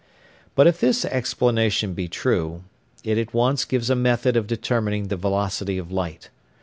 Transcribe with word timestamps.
But 0.55 0.65
if 0.65 0.79
this 0.79 1.05
explanation 1.05 1.93
be 1.93 2.07
true, 2.07 2.63
it 3.03 3.19
at 3.19 3.35
once 3.35 3.65
gives 3.65 3.91
a 3.91 3.95
method 3.95 4.35
of 4.35 4.47
determining 4.47 5.09
the 5.09 5.15
velocity 5.15 5.77
of 5.77 5.91
light. 5.91 6.29